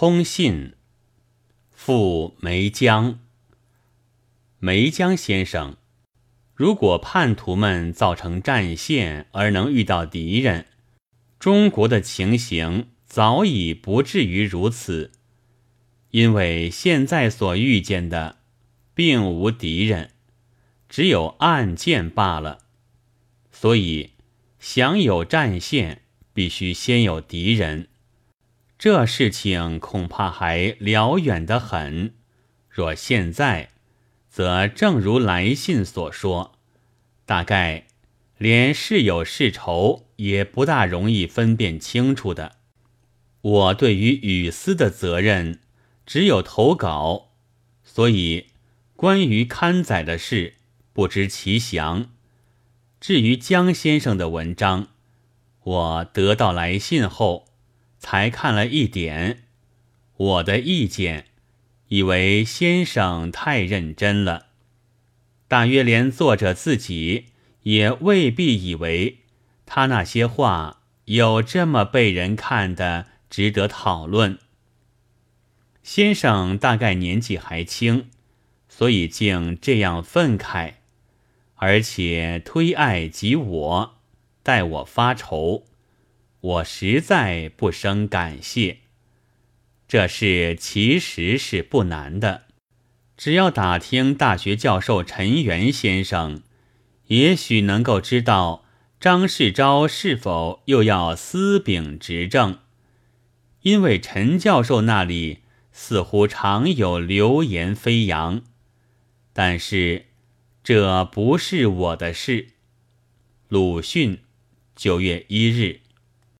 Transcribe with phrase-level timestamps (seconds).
[0.00, 0.74] 通信，
[1.72, 3.18] 赴梅江。
[4.60, 5.76] 梅江先生，
[6.54, 10.66] 如果叛徒们造成战线而能遇到敌人，
[11.40, 15.10] 中国的情形早已不至于如此。
[16.12, 18.36] 因为现在所遇见的，
[18.94, 20.12] 并无敌人，
[20.88, 22.60] 只有暗箭罢了。
[23.50, 24.12] 所以，
[24.60, 26.02] 想有战线，
[26.32, 27.88] 必须先有敌人。
[28.78, 32.14] 这事情恐怕还辽远得很。
[32.70, 33.70] 若现在，
[34.28, 36.52] 则正如来信所说，
[37.26, 37.88] 大概
[38.36, 42.52] 连是有是仇也不大容易分辨清楚的。
[43.40, 45.58] 我对于雨丝的责任，
[46.06, 47.32] 只有投稿，
[47.82, 48.46] 所以
[48.94, 50.54] 关于刊载的事
[50.92, 52.10] 不知其详。
[53.00, 54.88] 至于江先生的文章，
[55.64, 57.46] 我得到来信后。
[57.98, 59.44] 才看了一点，
[60.16, 61.26] 我的意见，
[61.88, 64.46] 以为先生太认真了，
[65.46, 67.26] 大约连作者自己
[67.62, 69.18] 也未必以为
[69.66, 74.38] 他那些话有这么被人看的值得讨论。
[75.82, 78.10] 先生大概年纪还轻，
[78.68, 80.74] 所以竟这样愤慨，
[81.56, 83.98] 而且推爱及我，
[84.42, 85.64] 待我发愁。
[86.48, 88.78] 我实在不生感谢。
[89.86, 92.44] 这事其实是不难的，
[93.18, 96.42] 只要打听大学教授陈元先生，
[97.08, 98.64] 也许能够知道
[98.98, 102.60] 张世钊是否又要私秉执政。
[103.60, 108.42] 因为陈教授那里似乎常有流言飞扬，
[109.34, 110.06] 但是
[110.64, 112.48] 这不是我的事。
[113.48, 114.20] 鲁迅，
[114.74, 115.80] 九月一日。